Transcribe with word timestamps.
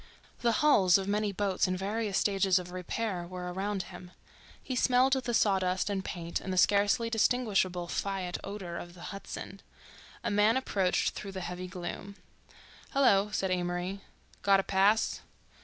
The 0.39 0.51
hulls 0.65 0.97
of 0.97 1.07
many 1.07 1.31
boats 1.31 1.67
in 1.67 1.77
various 1.77 2.17
stages 2.17 2.57
of 2.57 2.71
repair 2.71 3.27
were 3.27 3.53
around 3.53 3.83
him; 3.83 4.09
he 4.59 4.75
smelled 4.75 5.15
sawdust 5.35 5.91
and 5.91 6.03
paint 6.03 6.41
and 6.41 6.51
the 6.51 6.57
scarcely 6.57 7.07
distinguishable 7.11 7.87
fiat 7.87 8.39
odor 8.43 8.77
of 8.79 8.95
the 8.95 9.13
Hudson. 9.13 9.61
A 10.23 10.31
man 10.31 10.57
approached 10.57 11.11
through 11.13 11.33
the 11.33 11.41
heavy 11.41 11.67
gloom. 11.67 12.15
"Hello," 12.93 13.29
said 13.31 13.51
Amory. 13.51 14.01
"Got 14.41 14.59
a 14.59 14.63
pass?" 14.63 15.21